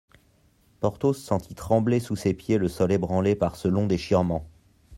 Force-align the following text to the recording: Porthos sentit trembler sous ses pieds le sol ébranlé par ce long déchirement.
Porthos 0.79 1.13
sentit 1.13 1.53
trembler 1.53 1.99
sous 1.99 2.15
ses 2.15 2.33
pieds 2.33 2.57
le 2.57 2.69
sol 2.69 2.91
ébranlé 2.91 3.35
par 3.35 3.55
ce 3.55 3.67
long 3.67 3.85
déchirement. 3.85 4.49